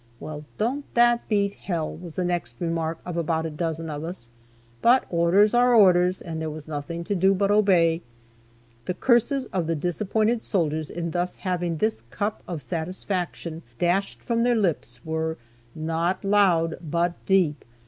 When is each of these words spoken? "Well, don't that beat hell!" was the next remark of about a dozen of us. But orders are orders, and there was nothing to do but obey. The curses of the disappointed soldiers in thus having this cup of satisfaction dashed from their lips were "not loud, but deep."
"Well, 0.19 0.45
don't 0.57 0.91
that 0.95 1.27
beat 1.29 1.53
hell!" 1.53 1.95
was 1.95 2.15
the 2.15 2.25
next 2.25 2.55
remark 2.59 2.97
of 3.05 3.17
about 3.17 3.45
a 3.45 3.51
dozen 3.51 3.87
of 3.87 4.03
us. 4.03 4.31
But 4.81 5.05
orders 5.11 5.53
are 5.53 5.75
orders, 5.75 6.21
and 6.23 6.41
there 6.41 6.49
was 6.49 6.67
nothing 6.67 7.03
to 7.03 7.13
do 7.13 7.35
but 7.35 7.51
obey. 7.51 8.01
The 8.85 8.95
curses 8.95 9.45
of 9.53 9.67
the 9.67 9.75
disappointed 9.75 10.41
soldiers 10.41 10.89
in 10.89 11.11
thus 11.11 11.35
having 11.35 11.77
this 11.77 12.01
cup 12.09 12.41
of 12.47 12.63
satisfaction 12.63 13.61
dashed 13.77 14.23
from 14.23 14.41
their 14.41 14.55
lips 14.55 15.05
were 15.05 15.37
"not 15.75 16.23
loud, 16.25 16.79
but 16.81 17.23
deep." 17.27 17.63